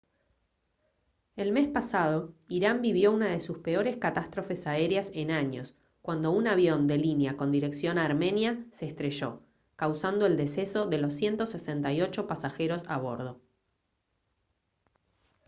[1.35, 6.47] el mes pasado irán vivió una de sus peores catástrofes aéreas en años cuando un
[6.47, 9.43] avión de línea con dirección a armenia se estrelló
[9.75, 13.41] causando el deceso de los 168 pasajeros a bordo